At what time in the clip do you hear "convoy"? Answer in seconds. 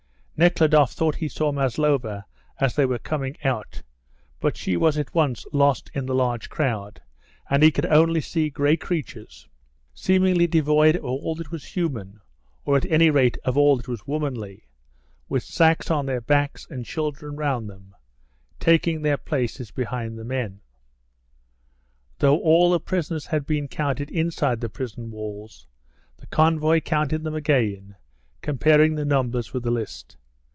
26.25-26.81